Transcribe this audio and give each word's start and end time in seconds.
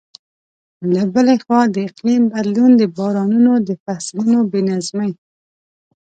له 0.93 1.03
بلې 1.13 1.35
خوا، 1.43 1.61
د 1.73 1.77
اقلیم 1.87 2.23
بدلون 2.33 2.71
د 2.77 2.83
بارانونو 2.97 3.53
د 3.67 3.69
فصلونو 3.83 4.39
بې 4.51 4.61
نظمۍ. 4.69 5.11